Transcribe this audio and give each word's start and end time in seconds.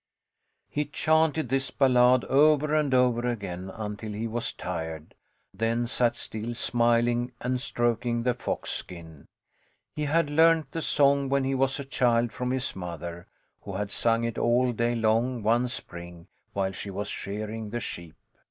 He 0.67 0.85
chanted 0.85 1.49
this 1.49 1.69
ballad 1.69 2.25
over 2.25 2.73
and 2.73 2.91
over 2.91 3.27
again 3.29 3.69
until 3.69 4.11
he 4.13 4.25
was 4.25 4.51
tired, 4.51 5.13
then 5.53 5.85
sat 5.85 6.15
still, 6.15 6.55
smiling 6.55 7.33
and 7.39 7.61
stroking 7.61 8.23
the 8.23 8.33
fox 8.33 8.71
skin. 8.71 9.27
He 9.95 10.05
had 10.05 10.31
learned 10.31 10.65
the 10.71 10.81
song 10.81 11.29
when 11.29 11.43
he 11.43 11.53
was 11.53 11.79
a 11.79 11.83
child 11.85 12.31
from 12.31 12.49
his 12.49 12.75
mother, 12.75 13.27
who 13.61 13.73
had 13.75 13.91
sung 13.91 14.23
it 14.23 14.39
all 14.39 14.71
day 14.73 14.95
long 14.95 15.43
one 15.43 15.67
spring 15.67 16.25
while 16.51 16.71
she 16.71 16.89
was 16.89 17.07
shearing 17.07 17.69
the 17.69 17.79
sheep. 17.79 18.15